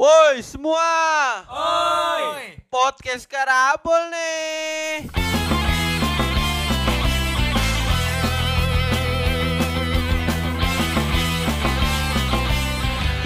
[0.00, 0.80] Woi semua,
[1.44, 2.56] Oi.
[2.72, 5.04] podcast Karabol nih.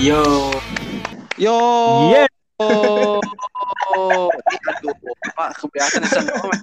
[0.03, 0.51] Yo,
[1.39, 1.57] Yo.
[2.11, 2.27] Iya.
[2.59, 4.27] Oh,
[4.67, 4.95] aduh,
[5.39, 6.55] Pak, kebiasaan sama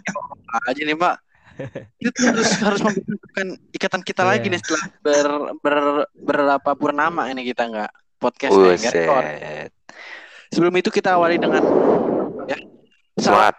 [0.67, 1.15] aja nih, Pak.
[1.95, 4.53] Kita tuh harus harus membutuhkan ikatan kita lagi Iya.
[4.55, 5.27] nih setelah ber,
[5.63, 5.77] ber,
[6.19, 9.23] berapa purnama ini kita nggak podcast nggak record.
[10.51, 11.63] Sebelum itu kita awali dengan
[12.45, 12.57] ya.
[13.15, 13.55] Semangat.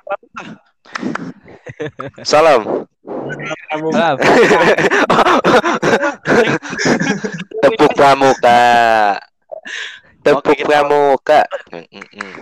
[2.25, 2.61] Salam.
[3.73, 3.91] Salam.
[3.93, 4.17] Salam.
[7.63, 8.63] Tepuk pramuka.
[10.21, 11.41] Tepuk Oke, pramuka.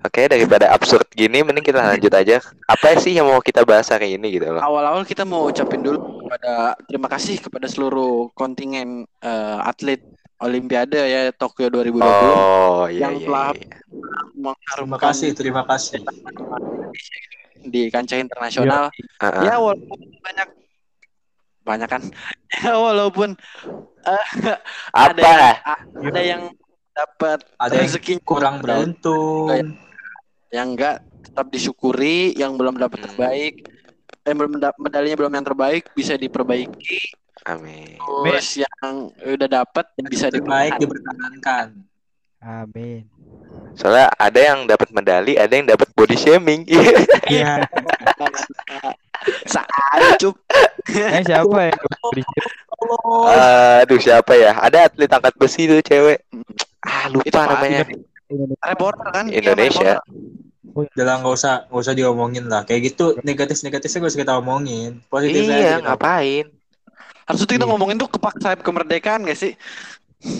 [0.00, 2.40] Oke, daripada absurd gini mending kita lanjut aja.
[2.64, 4.62] Apa sih yang mau kita bahas hari ini gitu loh.
[4.64, 10.00] Awal-awal kita mau ucapin dulu kepada terima kasih kepada seluruh kontingen eh, atlet
[10.40, 13.26] Olimpiade ya Tokyo 2020 Oh, iya Yang iya.
[13.28, 13.60] telah- iya.
[13.60, 16.00] terima mengharumkan kasih, terima kasih.
[17.60, 18.88] di kancah internasional.
[19.20, 19.42] Heeh.
[19.44, 20.48] Ya walaupun banyak
[21.60, 22.02] banyak kan.
[22.64, 23.36] Ya walaupun
[24.02, 24.26] eh,
[24.96, 25.28] ada
[25.60, 25.76] Apa?
[26.08, 26.56] ada yang
[26.90, 29.76] dapat Ada yang rezeki kurang beruntung.
[30.50, 33.06] Yang enggak tetap disyukuri, yang belum dapat Hmm.
[33.10, 33.54] terbaik,
[34.26, 37.16] eh belum medalinya belum yang terbaik bisa diperbaiki.
[37.48, 37.96] Amin.
[37.96, 41.72] Terus yang udah dapat bisa Terbaik dipertahankan.
[42.40, 43.08] Amin.
[43.72, 46.68] Soalnya ada yang dapat medali, ada yang dapat body shaming.
[47.28, 47.64] Iya.
[49.52, 50.36] Saat cup.
[50.88, 51.80] Eh siapa yang
[52.12, 52.22] beri
[53.84, 54.56] Aduh siapa ya?
[54.56, 56.24] Ada atlet angkat besi tuh cewek.
[56.80, 57.84] Ah Itu lupa Pak namanya.
[58.64, 59.24] Reporter kan?
[59.28, 59.92] Iya, Indonesia.
[60.70, 62.62] Udah lah nggak usah nggak usah diomongin lah.
[62.62, 64.90] Kayak gitu negatif negatifnya gak usah kita omongin.
[65.10, 66.46] Positif aja Iya kita ngapain?
[67.26, 67.72] Harusnya tuh kita Iya.
[67.74, 69.52] ngomongin tuh kepak sayap kemerdekaan gak sih?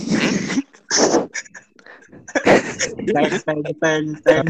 [3.10, 4.46] Teng, teng, teng, teng.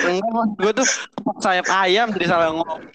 [0.00, 0.86] Enggak, gue tuh
[1.18, 2.80] kepak sayap ayam jadi salah ngomong.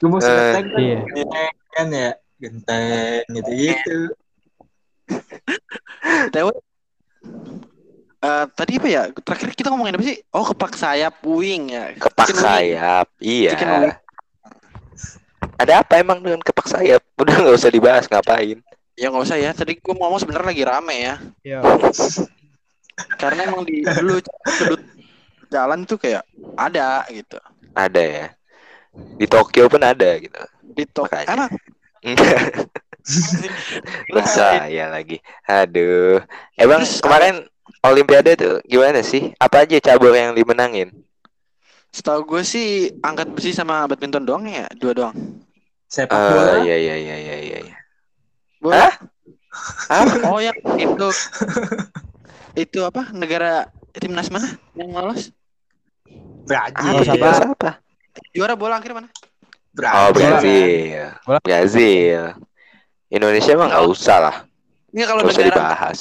[0.00, 0.56] Gue mau Iya.
[0.56, 0.66] teng,
[1.72, 2.10] kan ya.
[2.42, 3.98] Genteng gitu gitu.
[6.02, 6.48] BTW,
[8.22, 9.02] eh, tadi apa ya?
[9.14, 10.18] Terakhir kita ngomongin apa sih?
[10.34, 11.94] Oh, kepak sayap wing ya.
[11.94, 12.46] kepak Chicken wing.
[12.46, 13.06] sayap.
[13.22, 13.82] Chicken wing.
[13.86, 13.92] Iya.
[15.62, 17.02] Ada apa emang dengan kepak sayap?
[17.22, 18.58] Udah nggak usah dibahas ngapain?
[18.98, 19.50] Ya nggak usah ya.
[19.54, 21.14] Tadi gue mau ngomong sebenarnya lagi rame ya.
[21.46, 21.60] Yo.
[23.22, 24.20] Karena emang di dulu
[24.58, 24.82] sudut
[25.48, 26.26] jalan tuh kayak
[26.58, 27.38] ada gitu.
[27.72, 28.26] Ada ya.
[28.92, 30.36] Di Tokyo pun ada gitu.
[30.60, 31.48] Di tok Makanya.
[34.26, 35.18] Saya lagi.
[35.46, 36.22] Aduh.
[36.58, 37.34] Emang Terus, kemarin
[37.82, 39.34] Olimpiade tuh gimana sih?
[39.42, 40.90] Apa aja cabur yang dimenangin?
[41.92, 45.12] setahu gue sih angkat besi sama badminton doang ya, dua doang.
[45.92, 46.52] Sepak Eh, bola.
[46.64, 47.58] iya iya iya iya iya.
[47.68, 47.76] iya.
[48.64, 48.88] Bola.
[48.88, 48.92] Hah?
[49.92, 50.32] Apa?
[50.32, 51.08] Oh yang itu
[52.56, 53.12] itu apa?
[53.12, 55.36] Negara timnas mana yang lolos?
[56.48, 56.80] Brazil.
[56.80, 57.04] Apa?
[57.04, 57.20] sabar.
[57.20, 57.70] Bahasa apa?
[58.32, 59.12] Juara bola akhir mana?
[59.72, 60.36] Oh Brazil.
[60.36, 61.04] Brazil.
[61.24, 61.38] Bola.
[61.40, 62.20] Brazil.
[63.08, 64.36] Indonesia mah nggak usah lah.
[64.92, 65.98] Ini kalau Nggak usah negara dibahas.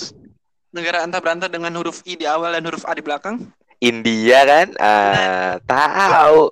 [0.72, 3.44] negara antah berantah dengan huruf I di awal dan huruf A di belakang,
[3.80, 4.68] India kan?
[4.80, 6.48] Ah, tahu.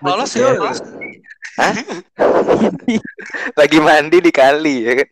[0.00, 0.78] lolos ya, lolos.
[3.58, 5.08] Lagi mandi di kali ya kan?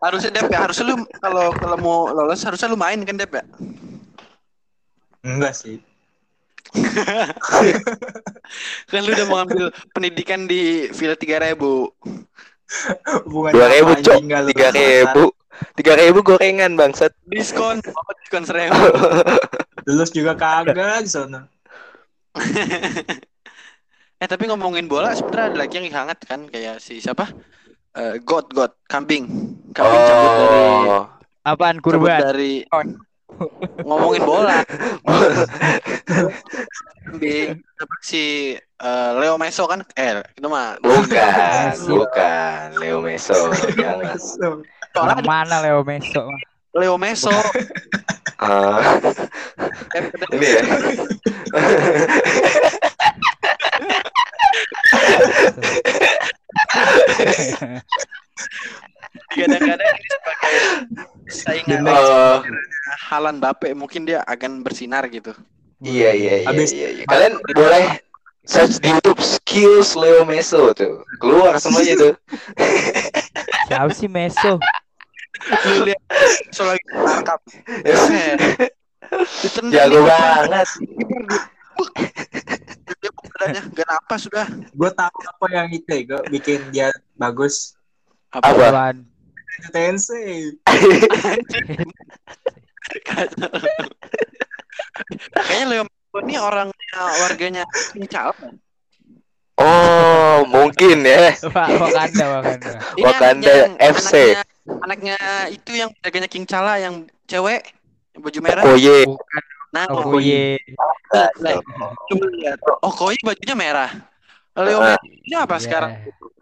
[0.00, 3.44] Harusnya Dep ya, harusnya lu kalau kalau mau lolos harusnya lu main kan Dep ya?
[5.24, 5.80] Enggak sih.
[8.90, 11.58] Kan lu udah mau ngambil pendidikan di Villa 3000.
[13.26, 14.18] Hubungan Dua ribu apa cok.
[14.54, 15.24] Tiga ribu.
[15.76, 17.12] Tiga ribu gorengan bangsat.
[17.28, 18.78] Diskon, oh, diskon seribu.
[19.90, 21.50] Lulus juga kagak di sana.
[24.20, 27.26] eh tapi ngomongin bola sebenarnya ada lagi yang hangat kan kayak si siapa?
[27.96, 29.26] Eh, God God kambing.
[29.74, 31.04] Kambing cabut dari Oh.
[31.42, 32.20] Apaan cabut kurban?
[32.22, 32.62] dari
[33.84, 34.64] ngomongin bola.
[38.04, 39.82] si eh, Leo Meso kan?
[39.96, 42.72] Eh, itu mah Bukan, bukan.
[42.80, 43.34] Leo Meso.
[44.96, 46.28] Orang mana Leo Meso?
[46.76, 47.32] Leo Meso.
[48.40, 48.96] Ah,
[50.32, 50.64] ini ya.
[59.30, 60.58] Kadang-kadang ini sebagai
[61.28, 62.42] saingan Oh,
[63.06, 65.30] Halan Bape mungkin dia akan bersinar gitu.
[65.80, 66.88] iya iya iya Habis- iya.
[66.92, 67.04] iya.
[67.06, 67.84] Kalian boleh
[68.42, 71.02] search di YouTube skills Leo Meso tuh.
[71.18, 72.12] Keluar semuanya tuh.
[73.66, 74.58] Siapa sih Meso?
[75.64, 76.02] Lu lihat
[76.50, 77.40] so lagi tangkap.
[79.70, 80.68] Jago banget.
[80.76, 81.40] kiper dia.
[81.74, 81.90] Buk.
[83.00, 83.10] Dia
[83.40, 84.46] badannya gak napas sudah.
[84.76, 87.72] Gue tahu apa yang itu ya, gue bikin dia bagus.
[88.28, 88.52] Apa?
[88.52, 89.08] Apaan?
[89.72, 90.52] Tensei.
[95.32, 95.82] Kayaknya Leo
[96.20, 97.64] ini orangnya warganya
[97.94, 98.34] Cincau.
[99.60, 101.36] Oh, mungkin ya.
[101.52, 102.70] Wak- Wakanda, Wakanda.
[102.96, 104.12] Wakanda yang- FC.
[104.32, 104.42] Anaknya,
[104.84, 105.16] anaknya
[105.52, 107.68] itu yang jaganya King Chala yang cewek
[108.16, 108.62] yang baju merah.
[108.72, 109.04] Oye.
[109.04, 110.58] Bukan Nah, Okoye.
[111.12, 111.30] Nah,
[112.06, 112.58] Cuma lihat.
[112.80, 113.90] Oh, koi bajunya merah.
[114.52, 114.98] Leo Ah.
[114.98, 115.62] Messi ini apa Iya.
[115.62, 115.90] sekarang?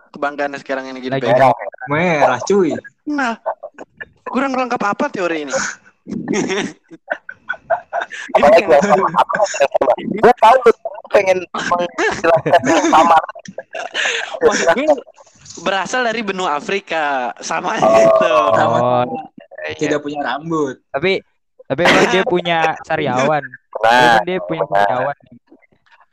[0.09, 1.13] Kebanggaannya sekarang ini gini.
[1.13, 1.53] Lagi pegang.
[1.87, 2.73] Merah cuy.
[3.07, 3.37] Nah,
[4.25, 5.55] kurang lengkap apa teori ini?
[8.31, 8.61] ini
[10.19, 10.75] Gue tahu tuh
[11.11, 13.19] pengen menjelaskan yang sama.
[14.41, 14.89] maksud gue
[15.61, 17.93] berasal dari benua Afrika sama Oh.
[17.93, 18.35] gitu.
[18.57, 19.05] Oh,
[19.75, 20.81] Tidak punya rambut.
[20.89, 21.21] tapi
[21.69, 23.44] tapi emang dia punya sariawan.
[23.44, 25.17] Dia Nah, kan dia punya sariawan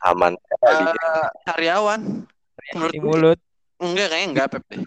[0.05, 0.33] aman.
[1.45, 2.01] Karyawan
[2.73, 3.39] menurut di mulut.
[3.81, 4.79] enggak kayaknya enggak Pep deh.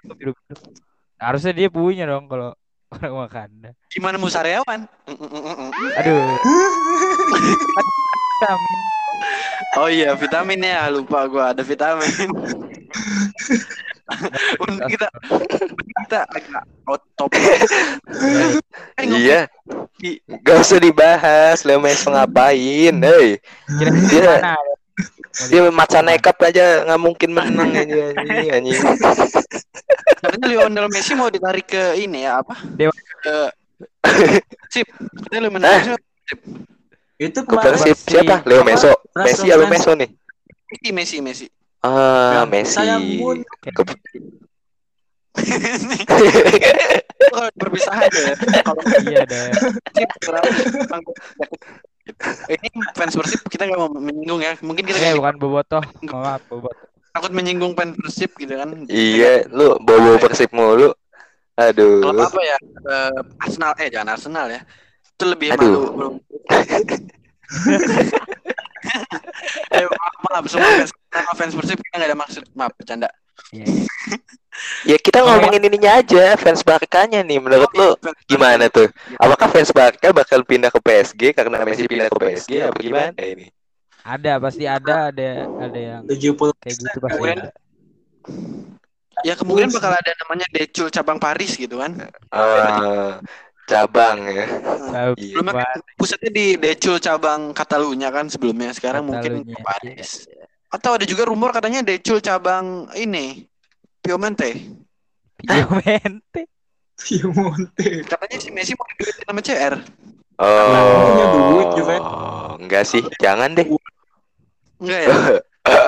[1.19, 2.55] Harusnya dia punya dong kalau
[2.95, 3.71] orang Wakanda.
[3.91, 4.81] Gimana mau mm.
[5.99, 6.23] Aduh.
[8.39, 8.81] Vitamin.
[9.77, 12.31] Oh iya vitamin ya lupa gua ada vitamin.
[14.63, 15.07] Untuk kita
[16.03, 17.41] kita agak out topic.
[18.99, 19.41] Eh, Iya.
[20.43, 23.39] Gak usah dibahas Leo Messi ngapain, hei.
[24.11, 24.57] Dia-?
[25.47, 28.79] Dia maca nekat aja nggak mungkin menang ini anjing anjing.
[30.19, 32.59] Katanya Lionel Messi mau ditarik ke ini ya apa?
[32.75, 32.91] Dewa.
[33.23, 33.37] Ke
[34.75, 34.89] Sip.
[34.91, 35.91] Katanya Lionel Messi
[37.19, 38.43] Itu Ke kemarin siapa?
[38.43, 38.63] Leo?
[38.63, 38.91] Meso.
[39.15, 40.11] Messi apa Pras- Meso nih?
[40.69, 41.47] Messi Messi Messi.
[41.89, 42.85] Ah, Messi.
[43.65, 43.97] Ke-
[47.61, 48.35] berpisah aja ya.
[48.65, 49.49] Kalau Iya deh.
[52.49, 54.57] Ini fans Persib kita nggak mau menyinggung ya.
[54.65, 55.83] Mungkin kita Eh bukan bobotoh.
[56.09, 56.87] Maaf, bobotoh.
[57.09, 58.69] takut menyinggung fans Persib gitu kan.
[58.89, 60.95] Iya, lu bawa Persib mulu.
[61.59, 62.07] Aduh.
[62.07, 62.59] Kalau apa ya?
[62.87, 64.61] Eh, Arsenal eh jangan Arsenal ya.
[65.19, 65.67] Itu lebih Aduh.
[65.67, 66.15] malu belum.
[70.27, 73.09] maaf, semua fans, sama fans Persib kita nggak ada maksud maaf bercanda.
[73.55, 73.67] Iya.
[74.83, 77.39] Ya kita ngomongin ininya aja, fans Barkanya nih.
[77.39, 78.91] Menurut lu Fans- gimana tuh?
[79.15, 83.55] Apakah fans Barca bakal pindah ke PSG karena Messi pindah ke PSG apa gimana ini?
[84.03, 85.31] Ada pasti ada ada
[85.63, 87.15] ada yang 70 kayak gitu pasti.
[87.23, 87.51] Kemudian- ada.
[89.23, 91.95] Ya kemungkinan bakal ada namanya Decul cabang Paris gitu kan.
[92.35, 93.23] Ah,
[93.69, 94.47] cabang ya.
[94.89, 95.37] Tahu Iya.
[95.37, 98.73] Sebelumnya kan pusatnya di Decul cabang Katalunya kan sebelumnya.
[98.73, 100.11] Sekarang mungkin Katalunya, ke Paris.
[100.73, 103.45] Atau ada juga rumor katanya Decul cabang ini
[104.01, 104.57] Piemonte.
[105.39, 106.43] Piemonte.
[106.97, 107.89] Piemonte.
[108.09, 109.75] Katanya si Messi mau diduitin sama CR.
[110.39, 111.97] punya duit, Oh, Juve.
[112.63, 113.67] enggak sih, jangan deh.
[114.79, 115.15] Enggak ya?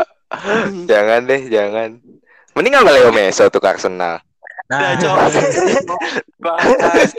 [0.90, 1.88] jangan deh, jangan.
[2.54, 4.18] Mending sama Leo Meso tuh ke Arsenal.
[4.70, 5.16] Udah, Nah, Cok.
[6.46, 7.10] Bahas.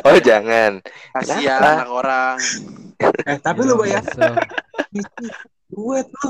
[0.00, 0.80] Oh, jangan.
[1.12, 2.36] Kasihan anak orang.
[3.28, 4.32] eh tapi lu bayar So,
[5.68, 6.28] duit lu.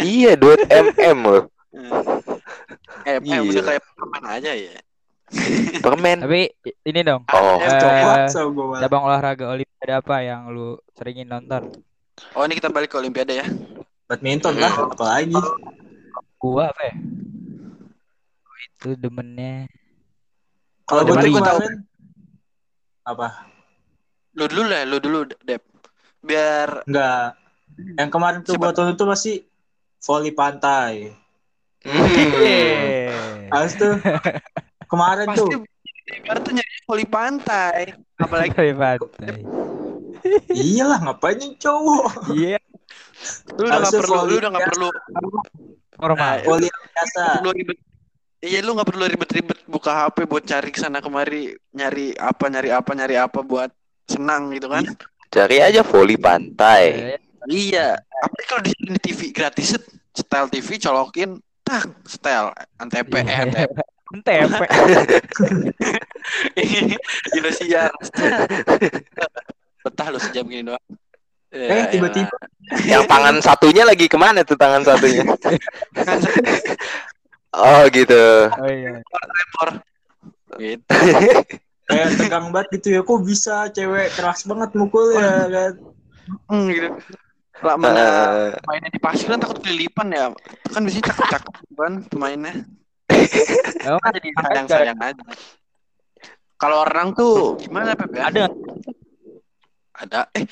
[0.00, 1.44] Iya, duit MM loh.
[3.04, 3.44] Eh, eh Gila.
[3.44, 4.80] udah kayak permen aja ya.
[5.84, 6.18] Permen.
[6.24, 6.48] tapi
[6.82, 7.22] ini dong.
[7.30, 8.26] Oh, malah.
[8.80, 11.70] cabang olahraga olimpiade apa yang lu seringin nonton?
[12.34, 13.46] Oh ini kita balik ke Olimpiade ya.
[14.10, 15.38] Badminton lah, apalagi.
[16.36, 16.94] Gua apa ya?
[18.44, 19.70] Oh, itu demennya.
[20.90, 21.74] Kalau gua tuh kemarin
[23.06, 23.26] apa?
[24.34, 25.62] Lu dulu lah, lu dulu Dep.
[26.20, 27.38] Biar Enggak.
[27.94, 29.46] Yang kemarin tuh gua tonton tuh masih
[30.02, 31.14] voli pantai.
[31.86, 33.48] Hmm.
[33.54, 33.94] Harus tuh
[34.90, 35.62] kemarin pasti tuh
[36.42, 37.94] tuh nyari voli pantai.
[38.18, 39.38] Apalagi Dari pantai.
[40.52, 42.60] iyalah ngapain yang cowok Iya,
[43.56, 44.72] lu udah nggak Harusnya perlu, lu voli udah nggak biasa.
[44.76, 44.88] perlu,
[45.96, 46.28] normal.
[46.36, 47.22] Nah, voli biasa.
[47.56, 47.78] ribet.
[48.40, 52.72] Iya lu nggak perlu ribet-ribet buka HP buat cari ke sana kemari nyari apa nyari
[52.72, 53.68] apa nyari apa buat
[54.08, 54.88] senang gitu kan?
[55.28, 56.84] Cari aja voli pantai.
[57.16, 57.96] Eh, Iya.
[57.96, 63.36] Apalagi kalau di di TV gratis set, setel TV colokin tak setel antp eh, Iya.
[63.44, 63.70] antp
[64.10, 64.66] Tempe.
[67.38, 67.94] Indosiar
[69.86, 70.82] betah lu sejam gini doang
[71.50, 72.30] Eh, tiba-tiba.
[72.86, 75.26] Yang tangan satunya lagi ke mana tuh tangan satunya?
[77.50, 78.24] Oh gitu.
[78.54, 79.02] Oh iya.
[80.58, 80.82] gitu
[81.90, 83.00] Kayak tegang banget gitu ya.
[83.02, 85.72] Kok bisa cewek keras banget mukul ya kan?
[86.46, 86.88] Hmm, gitu
[87.60, 90.30] Lah mana Eh, mainnya di pasir kan takut kelilipan ya.
[90.70, 92.54] Kan biasanya cakep-cakep kan pemainnya.
[93.82, 95.24] Emang Kan jadi sayang-sayang aja.
[96.60, 98.22] Kalau renang tuh gimana Pep ya?
[98.30, 98.44] ada
[99.96, 100.20] Ada.
[100.36, 100.44] Eh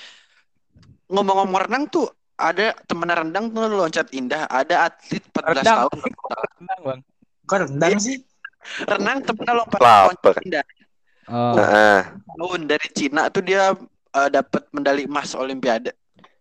[1.08, 4.46] ngomong-ngomong renang tuh ada temen rendang tuh loncat indah.
[4.46, 5.76] Ada atlet 14 Rendang.
[5.82, 5.98] tahun.
[6.58, 7.00] tenang bang.
[7.44, 8.16] Kok rendang sih?
[8.86, 10.06] Renang temennya lompat Lapar.
[10.14, 10.64] loncat indah.
[11.28, 11.54] Oh.
[11.58, 11.98] Heeh.
[12.14, 13.74] Tahun dari Cina tuh dia
[14.14, 15.92] eh, dapat medali emas Olimpiade.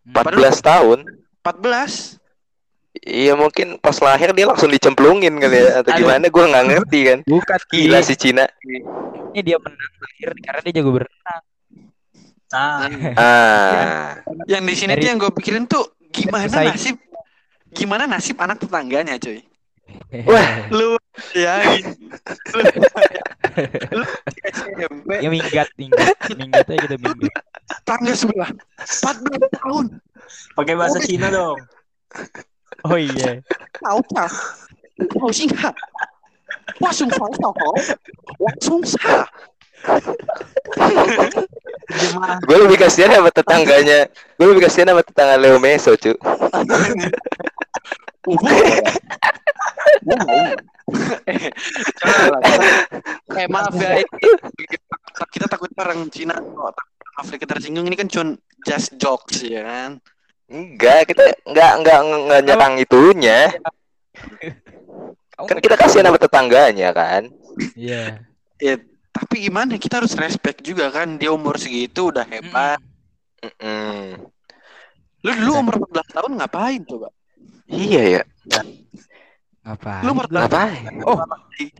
[0.06, 0.24] Hmm.
[0.24, 1.00] 14 tahun.
[1.44, 2.22] 14.
[2.98, 6.02] Iya mungkin pas lahir dia langsung dicemplungin kali ya atau Aduh.
[6.02, 7.20] gimana gue nggak ngerti kan.
[7.30, 8.46] Bukan Gila si Cina.
[8.66, 11.42] Ini dia menang lahir karena dia jago berenang.
[12.48, 14.24] Nah, Ah.
[14.48, 16.72] Yang di sini Dari- tuh yang gue pikirin tuh gimana Bersaing.
[16.72, 16.96] nasib
[17.70, 19.44] gimana nasib anak tetangganya cuy.
[20.24, 20.48] Wah.
[20.70, 20.96] Lu
[21.34, 21.60] ya
[22.54, 22.62] lu,
[23.92, 24.04] lu
[24.46, 27.42] SMP ya minggat minggat minggat aja kita minggat.
[27.84, 29.86] tangga sebelah 14 tahun
[30.54, 31.60] pakai bahasa Cina dong.
[32.84, 33.44] Oh iya.
[33.78, 34.32] tahu tak
[35.10, 35.74] tahu sih nggak
[36.80, 37.54] langsung tahu tahu
[38.56, 39.28] Gimana?
[42.44, 44.08] Gue lebih kasihan sama tetangganya.
[44.38, 46.14] Gue lebih kasihan sama tetangga Leo Meso, cu.
[51.28, 51.50] Eh.
[53.38, 54.00] Eh maaf ya,
[55.36, 56.40] kita takut orang Cina
[57.20, 59.92] Afrika tersinggung ini kan cuma just jokes ya kan.
[60.48, 63.52] Enggak, kita enggak enggak enggak nyerang itunya.
[65.38, 67.28] Kan kita kasihan sama tetangganya kan.
[67.76, 68.24] Iya.
[68.58, 68.76] Ya,
[69.18, 72.78] tapi gimana kita harus respect juga kan dia umur segitu udah hebat.
[73.42, 74.22] Mm-mm.
[75.26, 77.10] Lu dulu umur 14 tahun ngapain coba?
[77.66, 78.24] Iya ya.
[79.66, 80.06] Apa?
[80.06, 80.84] Lu umur 14 Ngapain?
[81.04, 81.18] Oh,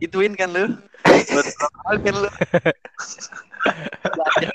[0.02, 0.66] gituin kan lu?
[1.06, 2.30] Betul kan lu?
[4.08, 4.52] Belajar,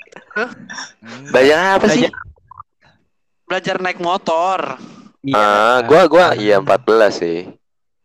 [1.32, 2.08] Bayang apa sih?
[3.44, 4.80] belajar naik motor.
[5.24, 5.36] Iya.
[5.36, 7.48] Ah, gua gua iya 14 sih.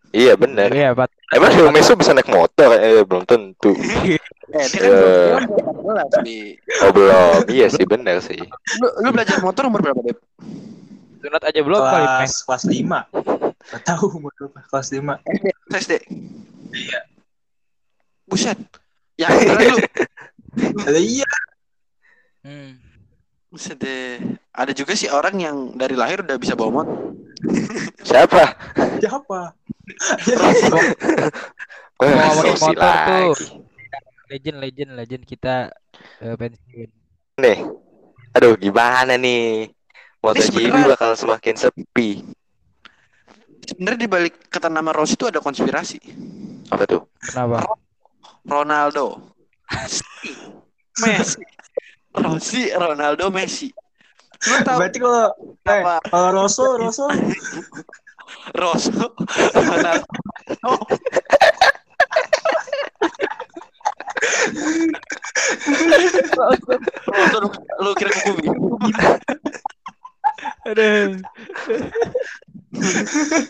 [0.10, 0.72] Iya bener.
[0.74, 1.12] Iya, Pat.
[1.30, 2.74] Emang Leo Meso bisa naik motor?
[2.76, 3.76] Eh belum tentu.
[4.50, 4.98] Eh, dia kan Eh.
[4.98, 6.40] belum 14 Bi.
[6.82, 7.46] Oh belum.
[7.50, 8.40] Iya sih bener sih.
[8.82, 10.18] Lu, lu belajar motor umur berapa, Beb?
[11.20, 12.06] Sunat aja belum kali.
[12.06, 12.18] Peng.
[12.26, 13.00] Kelas kelas lima.
[13.70, 14.60] Gak tahu umur berapa.
[14.66, 15.14] Kelas lima.
[15.70, 16.02] SD.
[16.74, 17.00] Iya.
[18.26, 18.58] Buset.
[19.20, 19.78] Ya, lu.
[20.88, 21.30] Ada iya.
[22.42, 22.82] Hmm.
[23.54, 24.18] Buset deh.
[24.54, 26.98] Ada juga sih orang yang dari lahir udah bisa bawa motor.
[28.02, 28.44] Siapa?
[28.98, 29.40] Siapa?
[32.00, 32.96] Eh, ngomongin Sosi motor
[33.36, 33.36] tuh.
[34.30, 35.74] Legend, legend, legend kita
[36.22, 36.90] eh, pensiun.
[37.42, 37.60] Nih.
[38.38, 39.74] Aduh, gimana nih?
[40.22, 42.22] MotoGP bakal semakin sepi.
[43.66, 45.98] Sebenarnya di balik kata nama Rossi itu ada konspirasi.
[46.70, 47.10] Apa tuh?
[47.18, 47.66] Kenapa?
[48.46, 49.34] Ronaldo.
[51.02, 51.42] Messi.
[52.14, 53.74] Rossi, Ronaldo, Messi.
[54.40, 55.26] Lu tahu Berarti kalau
[55.68, 57.06] eh, apa kalau Rosso, Rosso
[58.60, 59.04] Rosso,
[59.52, 60.08] Ronaldo.
[60.64, 60.80] Oh.
[60.80, 60.96] Rosso,
[67.40, 67.48] lu,
[67.84, 68.52] lu kira kuku
[70.68, 71.20] Aduh.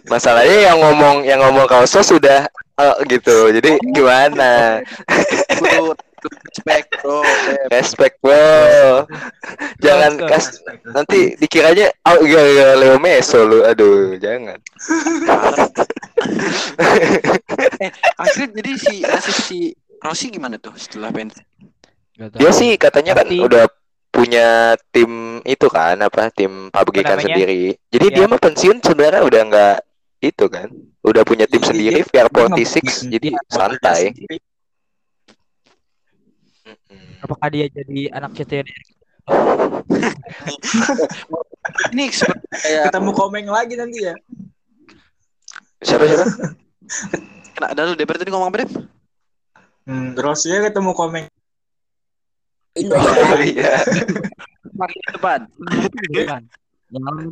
[0.09, 3.51] Masalahnya yang ngomong yang ngomong kausos sudah eh, gitu.
[3.53, 4.81] Jadi gimana?
[6.49, 7.21] Respect bro.
[7.69, 9.05] Respect bro.
[9.83, 10.59] Jangan kas
[10.91, 13.61] nanti dikiranya oh iya iya Leo Meso lu.
[13.67, 14.57] Aduh, jangan.
[17.83, 18.95] eh, akhirnya jadi si
[19.29, 19.59] si
[19.99, 21.43] Rossi gimana tuh setelah pensiun?
[22.15, 23.39] Dia sih katanya kan Pasti.
[23.39, 23.63] udah
[24.09, 24.47] punya
[24.89, 25.11] tim
[25.43, 27.31] itu kan apa tim pabrikan namanya?
[27.31, 27.61] sendiri.
[27.87, 28.13] Jadi Ya.
[28.13, 29.75] dia mah pensiun sebenarnya udah nggak
[30.21, 30.67] itu kan.
[30.99, 34.01] Udah punya tim Jadi sendiri dia- VR dia nggak 46 bikin- jadi santai.
[34.09, 34.37] sendiri.
[37.19, 38.67] Apakah dia jadi anak CTN?
[41.89, 42.03] Ini
[42.83, 44.13] Ketemu komeng lagi nanti ya.
[45.79, 46.25] Siapa siapa?
[47.53, 48.71] kena ada lu Deber tadi ngomong apa Dep?
[49.89, 51.25] Hmm, terus ya ketemu komeng.
[52.79, 53.81] Oh iya.
[55.11, 55.49] Depan.
[56.89, 57.29] Yang lain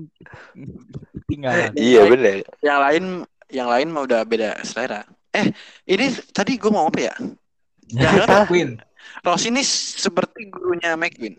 [1.26, 1.72] tinggalan.
[1.74, 2.36] Iya bener.
[2.60, 3.04] Yang lain
[3.48, 5.06] yang lain mah udah beda selera.
[5.32, 5.54] Eh,
[5.86, 7.16] ini tadi gue mau apa ya?
[7.88, 8.82] Jangan Queen.
[9.24, 11.38] Rossi ini seperti gurunya McQueen.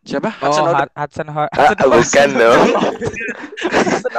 [0.00, 0.38] Siapa?
[0.40, 0.78] Oh, Hudson Odoi.
[0.80, 2.66] Hud- Hudson Hor- Ah, bukan dong.
[3.66, 4.12] Hudson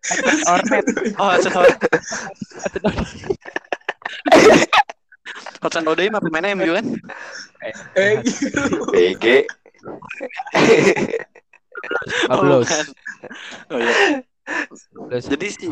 [0.00, 0.86] Hudson Hornet.
[1.18, 1.50] Oh, Hudson.
[1.52, 3.29] Hudson Hornet.
[5.70, 6.86] Hudson Odoi mah pemainnya MU kan?
[7.94, 8.90] Eh, gitu.
[8.90, 9.46] BG.
[12.26, 12.66] Pablos.
[12.66, 12.86] bukan.
[13.70, 13.94] Oh iya.
[14.90, 15.70] Pablos Jadi sih.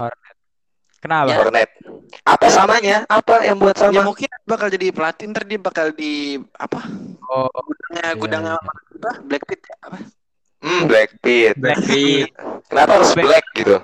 [1.02, 1.34] Kenapa?
[1.34, 1.42] Ya.
[1.42, 1.66] Hornet.
[2.22, 3.02] Apa samanya?
[3.10, 4.06] Apa yang buat ya sama?
[4.06, 6.78] mungkin bakal jadi pelatih ntar dia bakal di apa?
[7.26, 8.62] Oh, Gudangnya Iya, gudangnya iya.
[8.62, 8.72] apa?
[9.26, 9.76] Blackpit ya?
[9.82, 9.98] apa?
[10.58, 11.52] Hmm, Blackpink.
[11.58, 12.26] Blackpink.
[12.70, 13.76] Kenapa harus Black- black gitu?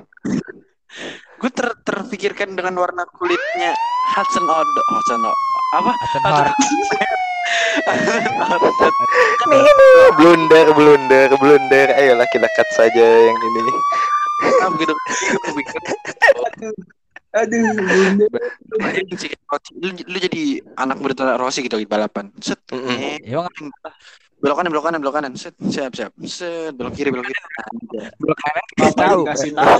[1.42, 3.75] Gue ter terpikirkan dengan warna kulitnya
[4.14, 4.83] Hudson Odo.
[4.94, 5.53] Hudson Odo.
[5.75, 5.93] Apa?
[10.14, 11.88] Blunder, blunder, blunder.
[11.99, 13.62] Ayolah kita cut saja yang ini.
[14.75, 14.90] Pikir,
[17.35, 17.66] Aduh,
[18.78, 20.43] lu, lu jadi
[20.78, 22.31] anak muda Rossi gitu di balapan.
[22.38, 22.62] Set.
[22.71, 22.95] Mm-mm.
[22.95, 23.50] Eh, Emang
[24.38, 25.33] belok kanan, belok kanan, belok kanan.
[25.35, 26.14] Set, siap, siap.
[26.31, 27.40] Set, belok kiri, belok kiri.
[28.23, 29.21] Belum kanan Apa tahu.
[29.26, 29.76] dikasih tahu?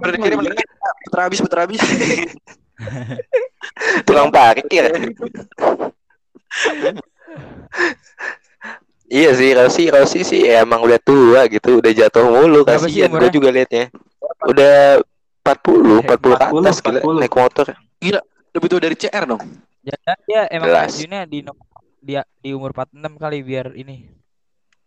[0.00, 0.68] Belok kiri, belok kiri.
[1.04, 1.80] Putar habis, putar habis.
[4.06, 4.90] Tukang parkir.
[9.12, 12.64] Iya sih, Rossi, Rossi sih emang udah tua gitu, udah jatuh mulu.
[12.64, 13.92] Kasihan gue juga liatnya.
[14.48, 15.04] Udah
[15.44, 17.20] 40, 40 ke 40, atas gila, 40.
[17.20, 17.66] naik motor.
[18.52, 19.42] Lebih tua dari CR dong.
[19.82, 20.92] Jangan dia emang Jelas.
[21.26, 21.38] di
[22.02, 24.10] dia di umur 46 kali biar ini.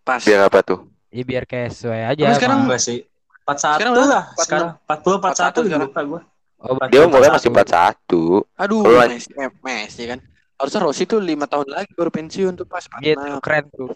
[0.04, 0.22] Pas.
[0.24, 0.88] Biar apa tuh?
[1.10, 2.24] Ya biar kayak sesuai aja.
[2.28, 3.00] Tapi sekarang Enggak sih.
[3.46, 4.24] 41 Sekarang lah.
[4.42, 5.82] Sekarang 40 41 sekarang.
[5.86, 6.22] lupa gua.
[6.62, 8.46] Oh, Dia umurnya masih 41.
[8.56, 10.20] Aduh, Kalau- Messi, eh, Messi kan.
[10.56, 12.88] Harusnya Rossi tuh lima tahun lagi baru pensiun tuh pas.
[13.04, 13.92] gitu Nah, keren tuh.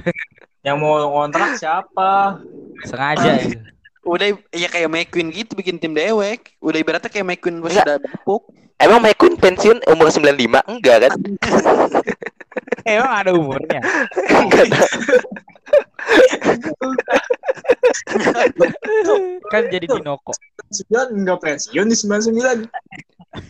[0.66, 2.40] Yang mau ngontrak siapa?
[2.88, 3.60] Sengaja itu.
[4.00, 6.56] udah ya kayak McQueen gitu bikin tim dewek.
[6.64, 8.48] Udah ibaratnya kayak McQueen pas udah bapuk.
[8.80, 10.64] Emang McQueen pensiun umur 95?
[10.64, 11.12] Enggak kan?
[12.88, 13.80] Emang ada umurnya.
[14.24, 14.66] Enggak.
[19.52, 20.32] kan jadi Dinoko.
[20.70, 22.70] 9 enggak pensiun di 99.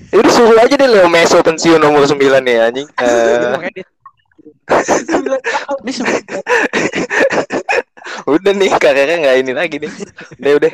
[0.08, 2.88] Ya udah suruh aja deh Leo Meso pensiun umur 9 nih anjing.
[2.96, 3.60] Eh,
[5.84, 6.40] Ini sebenarnya
[8.24, 9.92] udah nih karirnya nggak ini lagi nih.
[10.40, 10.72] Udah udah.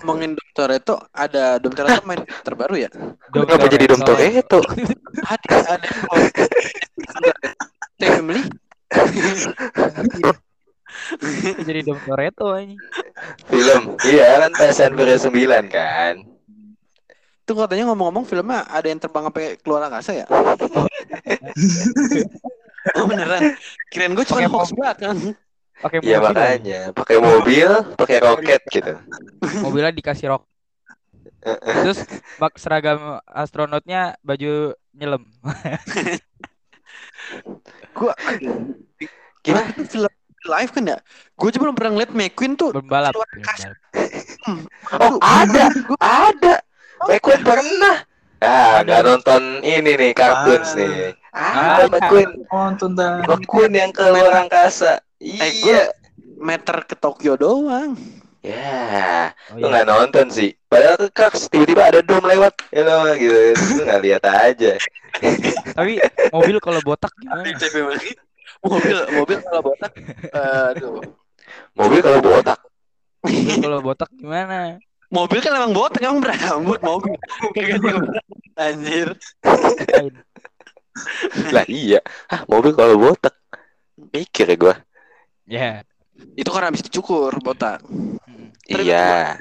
[0.00, 2.88] ngomongin Dom Toretto ada Dom Toretto main terbaru ya?
[3.32, 4.12] Kenapa jadi Toretto.
[4.16, 4.60] Toretto?
[5.24, 5.88] Ada ada
[8.00, 8.42] Family.
[11.66, 12.74] jadi Dom Toretto ini.
[13.48, 13.96] Film.
[14.06, 16.14] Iya kan Fast and Furious 9 kan.
[17.44, 20.26] Itu katanya ngomong-ngomong filmnya ada yang terbang sampai keluar angkasa ya?
[22.94, 23.58] oh beneran.
[23.90, 25.34] Kirain gue cuma hoax belakang.
[25.80, 29.00] Pakai Iya makanya pakai mobil, pakai roket gitu.
[29.64, 30.44] Mobilnya dikasih rok.
[31.40, 32.04] Terus
[32.36, 35.24] bak seragam astronotnya baju nyelam.
[37.96, 38.12] Gue
[39.40, 39.72] Gimana?
[39.72, 40.98] itu film live kan ya?
[41.34, 43.12] Gue aja belum pernah ngeliat McQueen tuh Berbalap.
[43.12, 43.68] keluar angkasa.
[44.90, 45.68] Oh ada,
[46.00, 46.54] ada.
[47.02, 47.96] McQueen pernah.
[48.40, 50.72] Ah, nggak nonton ini nih kartun Ah.
[50.74, 51.12] nih.
[51.30, 53.20] Ada McQueen, Nonton dah.
[53.22, 54.98] McQueen yang keluar angkasa.
[55.20, 55.28] Eh,
[55.60, 55.92] gue Iya.
[56.36, 57.94] meter ke Tokyo doang.
[58.40, 59.84] Ya, Oh, lu iya.
[59.84, 60.56] nggak nonton sih.
[60.64, 63.36] Padahal tuh Kaks tiba-tiba ada dom lewat, ya lo gitu.
[63.76, 64.72] Lu nggak lihat aja.
[65.76, 66.00] Tapi
[66.32, 67.44] mobil kalau botak gimana?
[68.62, 69.92] Mobil mobil kalau botak
[70.30, 71.00] aduh
[71.74, 72.58] Mobil kalau botak,
[73.20, 74.78] Mobil kalau botak gimana?
[75.08, 77.16] mobil kan emang botak emang berambut mobil
[77.50, 77.80] Kagak
[78.54, 79.08] anjir
[81.50, 81.98] lah iya.
[82.26, 83.34] Ah, mobil kalau botak.
[84.10, 84.74] Mikir ya gua.
[85.44, 85.70] Ya.
[86.32, 88.52] itu kan habis dicukur botak Hmm.
[88.62, 89.40] Terus Iya.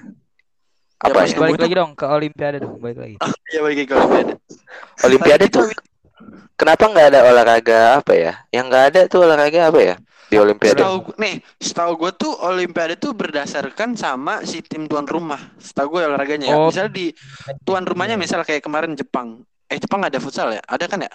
[0.97, 1.35] Apa ya?
[1.35, 3.15] gua- Balik lagi dong ke Olimpiade dong, balik lagi.
[3.49, 4.33] ya bagi kalau beda
[5.03, 5.67] Olimpiade tuh
[6.53, 8.33] kenapa nggak ada olahraga apa ya?
[8.49, 9.95] Yang nggak ada tuh olahraga apa ya
[10.29, 10.77] di Olimpiade?
[10.77, 16.05] setahu nih setahu gue tuh olimpiade tuh berdasarkan sama si tim tuan rumah setahu gue
[16.05, 16.69] olahraganya ya Oh.
[16.69, 17.09] misal di
[17.63, 21.09] tuan rumahnya misal kayak kemarin Jepang eh Jepang ada futsal ya ada kan ya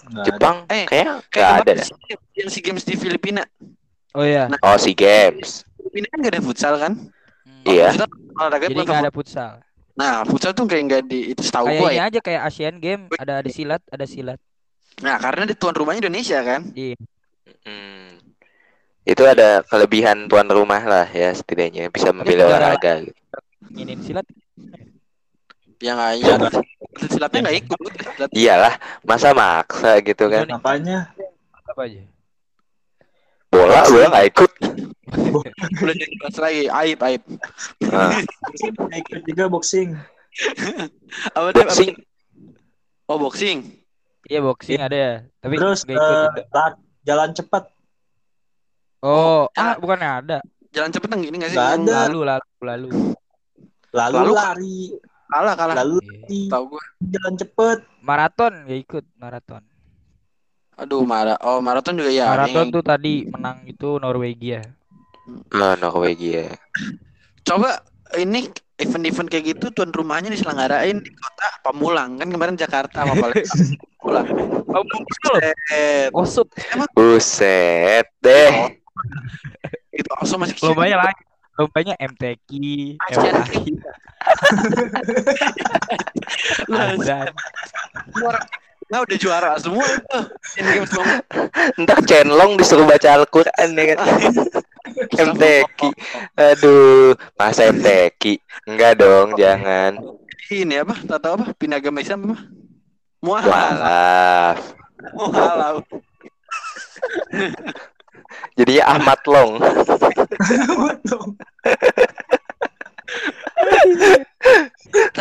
[0.00, 0.24] Nggak ada.
[0.24, 1.88] Jepang Eh, kayak kayak nggak ada Games,
[2.32, 3.44] yang si games di Filipina
[4.10, 4.48] Oh iya.
[4.58, 5.68] Oh si games.
[5.76, 6.92] Filipina kan gak ada futsal kan
[7.40, 7.64] Hmm.
[7.68, 7.92] Iya.
[7.92, 9.52] Maksudnya olahraga Jadi bukan nggak ada futsal.
[10.00, 12.04] Nah, futsal tuh kayak nggak di itu setahu Kayak gua ini ya.
[12.08, 14.40] aja kayak Asian Game, ada ada silat, ada silat.
[15.00, 16.64] Nah, karena di tuan rumahnya Indonesia kan.
[16.72, 16.96] Iya.
[17.68, 18.16] Hmm.
[19.04, 23.04] Itu ada kelebihan tuan rumah lah ya setidaknya bisa memilih olahraga.
[23.04, 23.20] gitu.
[23.68, 24.24] Nginin silat.
[25.80, 26.34] Yang nggak ya,
[27.08, 27.78] silatnya nggak ikut.
[27.80, 30.44] Silat- Iyalah, masa maksa gitu kan?
[30.46, 31.12] Apanya?
[31.64, 32.04] Apa aja?
[33.50, 34.50] Bola, bola nggak ikut.
[35.82, 37.22] Udah jadi kelas lagi, aib aib.
[37.82, 39.88] Nah, Boxing ikut juga boxing.
[41.36, 41.92] Apa boxing,
[43.04, 43.58] Oh boxing.
[44.24, 46.46] Iya boxing ada ya, tapi Terus ikut juga.
[46.54, 47.66] la- jalan cepat.
[49.02, 49.74] Oh, ah.
[49.74, 50.38] ah bukannya ada.
[50.70, 51.58] Jalan cepet yang gini nggak sih?
[51.58, 51.96] Yang ada.
[52.06, 52.88] Lalu lalu lalu.
[53.90, 54.78] Lalu, Lalu- lari.
[55.26, 55.74] Kalah kalah.
[55.82, 56.06] Lalu Iya.
[56.06, 56.42] lari.
[56.46, 56.82] Tahu gua.
[57.02, 57.78] Jalan cepet.
[58.00, 59.62] Maraton nggak ikut maraton.
[60.76, 61.36] Aduh marah.
[61.40, 62.30] Oh maraton juga ya.
[62.30, 64.60] Maraton Yang- tuh tadi menang itu Norwegia.
[65.30, 66.54] oh, Norwegia.
[67.42, 67.82] Coba
[68.16, 73.70] ini event-event kayak gitu tuan rumahnya diselenggarain di kota Pamulang kan kemarin Jakarta sama Palembang.
[74.00, 74.26] Pamulang.
[74.70, 75.38] Oh.
[75.70, 76.48] Eh, Oh, sup.
[76.96, 78.74] Buset deh.
[79.92, 81.18] Itu langsung masih Lombanya lain.
[81.60, 82.48] Lombanya MTQ,
[82.96, 83.52] MTQ,
[86.70, 87.28] Azan.
[88.16, 88.44] orang
[88.90, 90.20] Nah, udah juara semua itu.
[91.78, 93.98] Entar Chenlong disuruh baca Al-Quran ya kan.
[95.30, 95.80] MTQ.
[96.34, 98.42] Aduh, masa MTQ?
[98.66, 99.94] Enggak dong, jangan.
[100.50, 100.98] Ini apa?
[101.06, 101.46] Tak tahu apa?
[101.54, 102.38] Pinagama Islam apa?
[103.22, 104.58] Mualaf.
[105.14, 105.86] Mualaf.
[108.58, 109.58] Jadinya Ahmad Long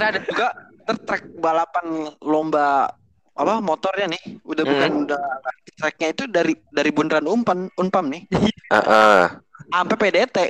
[0.10, 0.47] ada juga
[0.89, 2.89] tertrek balapan lomba
[3.38, 4.71] apa motornya nih udah Hmm.
[4.73, 5.21] bukan udah
[5.77, 8.25] tracknya itu dari dari bundaran umpan unpam nih
[8.73, 9.21] Heeh.
[9.69, 10.38] sampai PDT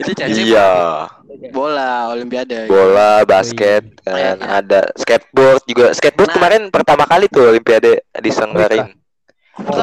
[0.00, 0.12] itu
[0.48, 1.04] Iya,
[1.52, 4.32] bola olimpiade bola, basket, Oh, iya.
[4.32, 5.92] kan ada skateboard juga.
[5.92, 6.36] Skateboard Nah.
[6.36, 8.00] kemarin pertama kali tuh Olimpiade.
[8.10, 8.88] Pertama kalinya.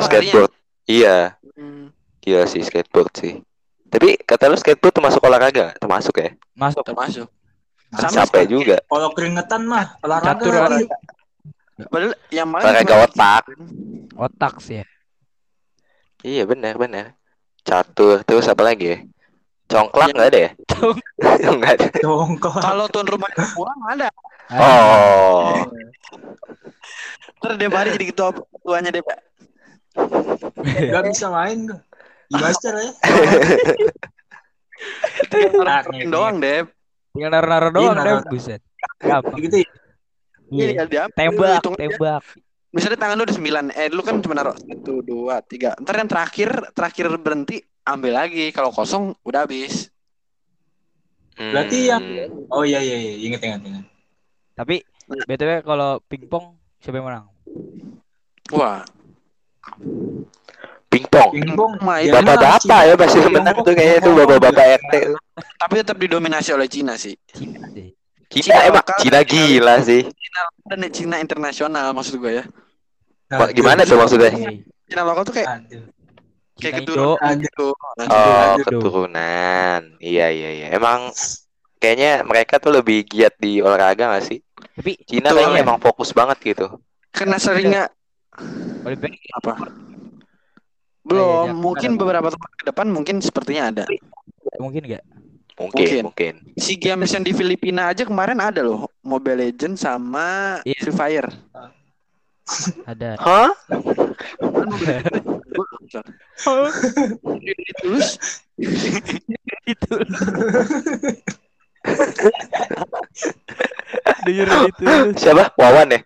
[0.01, 0.51] Skateboard.
[0.85, 3.33] Iya, Hmm, gila sih skateboard sih.
[3.85, 5.77] Tapi kata lu skateboard termasuk olahraga?
[5.77, 6.29] Termasuk ya?
[6.51, 6.81] Masuk.
[6.83, 7.29] termasuk
[7.93, 8.77] Sama Capek juga.
[8.89, 10.41] Kalau keringetan mah olahraga.
[10.41, 10.83] Catur lagi.
[10.85, 10.97] olahraga.
[11.91, 13.43] padahal yang mana Olahraga otak.
[14.15, 14.85] Otak sih ya.
[16.25, 17.05] Iya benar benar.
[17.61, 18.97] Catur terus apa lagi ya?
[19.65, 20.51] Congklak Yang- nggak ada ya?
[21.57, 21.87] Nggak ada.
[22.05, 22.61] Jongkok.
[22.61, 24.09] kalau tuan rumah pulang ada
[24.53, 25.57] Oh,
[27.41, 28.29] terus dia hari jadi ketua
[28.61, 29.17] tuanya deh pak
[30.93, 31.81] Gak bisa main gua.
[32.29, 32.91] Gimana ya?
[35.61, 36.61] Orang doang deh
[37.15, 38.61] Tinggal Iya, doang deh, naruh- buset.
[38.99, 39.39] Gampang.
[39.39, 39.69] Gitu ya.
[40.45, 40.83] Iya, Iya.
[40.85, 42.21] dia Tembak, tembak.
[42.69, 46.05] misalnya tangan lu udah sembilan eh lu kan cuma naruh satu dua tiga ntar yang
[46.05, 49.89] terakhir terakhir berhenti ambil lagi kalau kosong udah habis
[51.35, 52.47] Berarti yang- Hmm.
[52.47, 53.85] Oh iya iya iya, inget inget inget.
[54.53, 54.83] Tapi
[55.25, 57.25] BTW kalau pingpong siapa yang menang?
[58.51, 58.83] wah
[60.95, 61.29] pingpong.
[61.31, 61.71] Pingpong.
[61.79, 63.29] Mah, dia Bapak-bapak menang, ya pasti Cina.
[63.33, 64.93] menang tuh kayaknya tuh Tiongkok bapak-bapak RT.
[65.35, 67.91] tapi tetap didominasi oleh Cina sih Cina sih.
[68.25, 70.01] Cina Cina emang Cina Cina- gila sih.
[70.65, 72.45] dan Cina internasional maksud gue ya
[73.25, 74.29] Nah, gimana tuh maksudnya?
[74.85, 75.49] Cina lokal tuh kayak
[76.55, 77.67] kayak Cina keturunan gitu
[78.05, 79.79] Oh, keturunan.
[79.97, 80.67] Iya iya iya.
[80.69, 81.09] Emang
[81.77, 84.39] kayaknya mereka tuh lebih giat di olahraga gak sih?
[84.77, 86.67] Tapi Cina kayaknya emang fokus banget gitu.
[87.09, 87.83] karena seringnya
[88.83, 89.53] Olimpiade apa
[91.05, 91.53] belum iya, iya.
[91.53, 91.99] mungkin Ada.
[92.01, 93.83] beberapa tahun ke depan mungkin sepertinya ada
[94.57, 95.03] mungkin enggak?
[95.55, 96.03] Mungkin Mungkin.
[96.11, 96.33] mungkin.
[96.59, 100.75] si games yang di Filipina aja kemarin ada loh Mobile Legends sama Iya.
[100.83, 101.29] Free Fire
[102.85, 103.17] Ada.
[103.17, 103.49] Hah?
[107.81, 108.09] Terus
[109.65, 109.93] itu.
[114.25, 114.83] Dengar itu.
[115.17, 115.43] Siapa?
[115.57, 115.99] Wawan ya?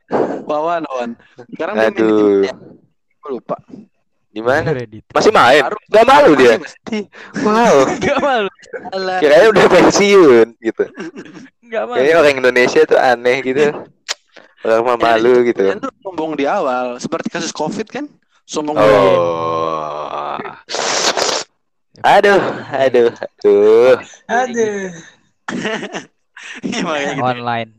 [0.45, 1.09] Wawan Wawan
[1.53, 2.41] sekarang dia Aduh.
[2.45, 2.53] ya.
[3.19, 3.55] Gua lupa
[4.29, 4.77] Di mana?
[5.09, 5.65] Masih main?
[5.65, 5.77] Baru.
[5.89, 6.61] Gak malu dia.
[7.41, 7.75] Wow.
[7.89, 8.49] Enggak malu.
[8.93, 9.17] Alah.
[9.17, 10.83] Kirain udah pensiun gitu.
[11.65, 11.97] Enggak malu.
[11.97, 13.65] Kayaknya orang Indonesia tuh aneh gitu.
[14.61, 15.65] Orang mah malu gitu.
[15.65, 18.05] Dia tuh sombong di awal seperti kasus Covid kan
[18.45, 18.77] sombong.
[18.77, 20.37] Oh.
[21.99, 23.95] Aduh, aduh, aduh.
[24.29, 24.87] Aduh.
[26.85, 27.25] Makanya gitu.
[27.25, 27.69] Online.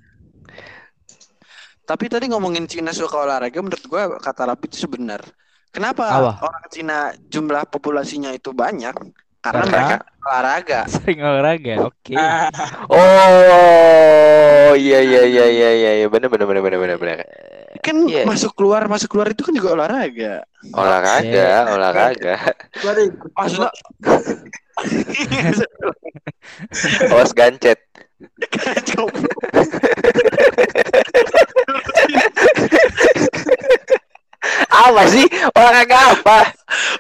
[1.89, 5.25] Tapi tadi ngomongin Cina suka olahraga, menurut gua kata Rapi itu sebenar.
[5.71, 6.33] Kenapa Apa?
[6.43, 8.91] orang Cina jumlah populasinya itu banyak?
[9.41, 10.81] Karena Karena- mereka olahraga.
[10.93, 11.75] Sering olahraga.
[11.87, 12.13] Oke.
[12.13, 12.51] Ah,
[12.93, 17.19] Oh, iya iya iya iya iya iya benar benar benar benar benar benar.
[17.81, 18.27] Kan Iya.
[18.27, 20.43] masuk keluar masuk keluar itu kan juga olahraga.
[20.75, 22.35] Olahraga, olahraga.
[22.77, 23.09] Sorry.
[23.33, 23.71] Maksudnya
[27.15, 27.79] Awas gancet.
[28.51, 29.07] kacau.
[34.71, 35.27] Apa sih?
[35.57, 36.38] Olahraga apa?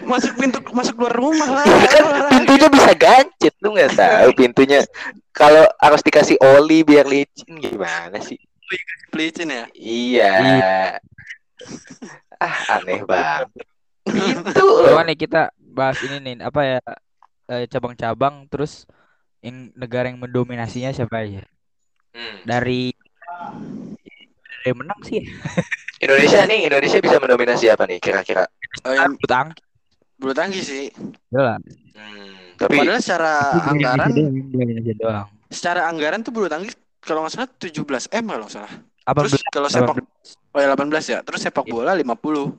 [0.02, 1.64] masuk pintu masuk keluar rumah lah.
[1.64, 4.80] Kan pintunya bisa gancet, lu nggak tahu pintunya.
[5.30, 8.38] Kalau harus dikasih oli biar licin gimana sih?
[9.10, 9.64] Pelicin ya.
[9.74, 10.32] Iya.
[12.40, 13.52] Ah, aneh banget.
[14.08, 14.64] Itu.
[14.64, 16.80] Coba nih kita bahas ini nih apa ya
[17.52, 18.88] eh, cabang-cabang terus
[19.44, 21.44] yang negara yang mendominasinya siapa aja
[22.10, 22.42] Hmm.
[22.42, 22.90] dari
[24.60, 25.20] dari menang sih.
[26.00, 28.44] Indonesia nih, Indonesia bisa mendominasi apa nih kira-kira?
[28.84, 29.64] Oh, yang bulu tangkis
[30.16, 30.86] bulu tangkis sih.
[31.28, 33.32] jelas Hmm, tapi Padahal secara
[33.66, 34.08] anggaran
[34.94, 38.72] doang secara anggaran tuh bulu tangkis kalau nggak salah 17 M kalau nggak salah.
[39.02, 39.96] apa Terus kalau sepak
[40.52, 41.18] oh ya 18 ya.
[41.24, 41.72] Terus sepak Iya.
[41.72, 42.52] bola 50.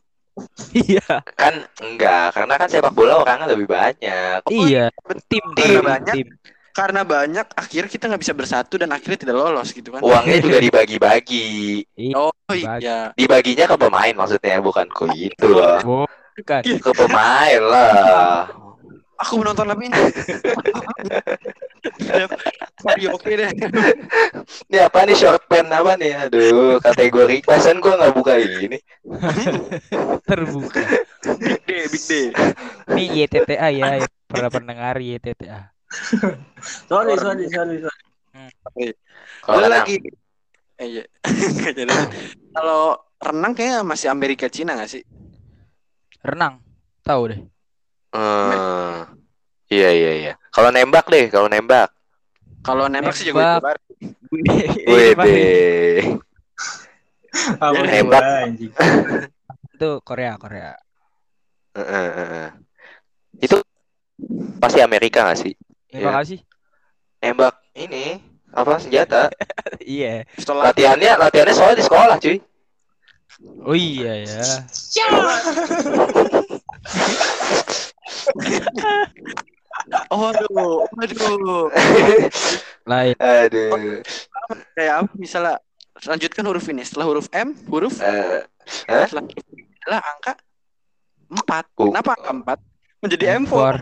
[0.73, 4.39] iya kan enggak, karena kan sepak bola orangnya lebih banyak.
[4.49, 4.87] iya
[5.29, 6.13] tim Karena tim banyak.
[6.17, 6.27] tim
[6.71, 10.01] karena banyak akhirnya kita nggak bisa bersatu dan akhirnya tidak lolos gitu kan.
[10.03, 11.83] Uangnya juga dibagi-bagi.
[12.15, 12.83] Oh Bagi.
[12.83, 13.11] iya.
[13.15, 16.07] Dibaginya ke pemain maksudnya bukan ke itu loh.
[16.35, 16.61] Bukan.
[16.79, 18.47] Ke pemain lah.
[19.21, 20.01] Aku menonton lebih ini.
[22.97, 23.49] Ya, oke deh.
[24.69, 26.13] Ini apa nih short pen apa nih?
[26.25, 28.77] Aduh, kategori pasan gua nggak buka ini.
[30.25, 30.81] Terbuka.
[31.37, 32.25] Big day, big day.
[32.89, 35.70] Ini YTTA ya, ya, para pendengar YTTA.
[36.89, 38.87] Sorry, sorry, sorry, sorry.
[39.41, 39.95] Kalau Lu renang, lagi
[40.81, 41.03] eh, iya.
[42.55, 42.81] Kalau
[43.21, 45.03] renang kayaknya masih Amerika Cina gak sih?
[46.23, 46.61] Renang.
[47.01, 47.39] Tahu deh.
[48.13, 48.97] eh,
[49.71, 50.33] iya iya iya.
[50.53, 51.89] Kalau nembak deh, kalau nembak.
[52.61, 53.77] Kalau nembak sih Nembak.
[54.31, 56.01] itu Wih Iya, deh.
[57.57, 58.23] Apa sih, nembak.
[59.75, 60.71] Itu Korea, Korea.
[61.75, 62.47] Heeh, heeh.
[63.41, 63.57] Itu
[64.61, 65.53] pasti Amerika gak sih?
[65.91, 66.17] Terima Iya.
[66.17, 66.39] kasih.
[67.21, 68.05] Nembak ini
[68.49, 69.27] apa senjata?
[69.81, 70.23] Iya.
[70.37, 72.37] Pistol Latihannya latihannya soalnya di sekolah cuy.
[73.65, 74.41] Oh iya ya.
[80.13, 81.65] Oh, aduh, aduh.
[82.85, 83.15] Lain.
[83.17, 83.99] Aduh.
[84.77, 85.55] Kayak apa misalnya
[86.05, 88.45] lanjutkan huruf ini setelah huruf M, huruf Eh,
[88.87, 89.05] Hah?
[89.09, 89.45] setelah huruf
[89.81, 90.33] adalah angka
[91.31, 91.65] 4.
[91.81, 91.89] Oh.
[91.89, 93.01] Kenapa angka 4?
[93.01, 93.49] Menjadi M4.
[93.49, 93.75] Impor.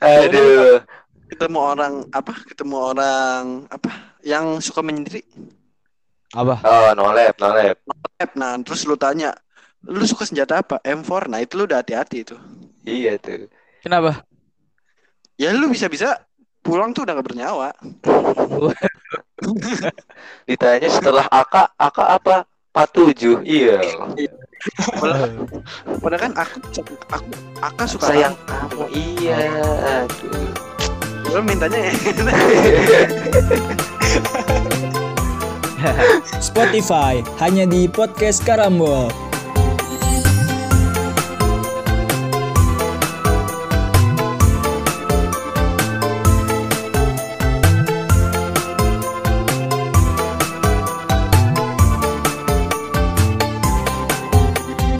[0.00, 0.82] Aduh.
[1.24, 2.32] Ketemu orang apa?
[2.46, 3.90] Ketemu orang apa?
[4.22, 5.24] Yang suka menyendiri.
[6.34, 6.62] Apa?
[6.62, 7.78] Oh, no lab, no lab.
[7.78, 8.30] Lab.
[8.38, 9.34] Nah, terus lu tanya,
[9.86, 10.78] lu suka senjata apa?
[10.82, 11.30] M4.
[11.30, 12.36] Nah, itu lu udah hati-hati itu.
[12.84, 13.50] Iya tuh.
[13.82, 14.22] Kenapa?
[15.34, 16.22] Ya lu bisa-bisa
[16.64, 17.68] pulang tuh udah gak bernyawa.
[20.48, 22.36] Ditanya setelah AK, AK apa?
[22.74, 23.46] 47.
[23.46, 23.78] Iya.
[26.02, 27.30] Padahal, kan aku aku
[27.62, 28.90] aku suka Sayang kamu.
[28.90, 29.62] Iya.
[30.02, 30.50] Aduh.
[31.30, 31.94] Lu mintanya ya.
[36.42, 39.06] Spotify hanya di podcast Karambol.